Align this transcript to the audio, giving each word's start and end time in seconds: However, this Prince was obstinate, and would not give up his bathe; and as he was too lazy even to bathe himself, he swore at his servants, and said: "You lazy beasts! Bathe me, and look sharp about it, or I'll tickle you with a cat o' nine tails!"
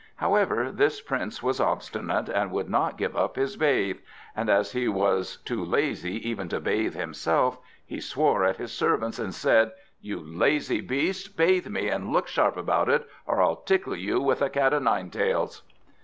However, 0.15 0.71
this 0.71 0.99
Prince 0.99 1.43
was 1.43 1.59
obstinate, 1.59 2.27
and 2.27 2.49
would 2.49 2.67
not 2.67 2.97
give 2.97 3.15
up 3.15 3.35
his 3.35 3.55
bathe; 3.55 3.99
and 4.35 4.49
as 4.49 4.71
he 4.71 4.87
was 4.87 5.37
too 5.45 5.63
lazy 5.63 6.15
even 6.27 6.49
to 6.49 6.59
bathe 6.59 6.95
himself, 6.95 7.59
he 7.85 8.01
swore 8.01 8.43
at 8.43 8.57
his 8.57 8.71
servants, 8.71 9.19
and 9.19 9.31
said: 9.31 9.73
"You 10.01 10.19
lazy 10.19 10.81
beasts! 10.81 11.27
Bathe 11.27 11.67
me, 11.67 11.87
and 11.87 12.09
look 12.11 12.27
sharp 12.27 12.57
about 12.57 12.89
it, 12.89 13.07
or 13.27 13.43
I'll 13.43 13.57
tickle 13.57 13.95
you 13.95 14.19
with 14.19 14.41
a 14.41 14.49
cat 14.49 14.73
o' 14.73 14.79
nine 14.79 15.11
tails!" 15.11 15.61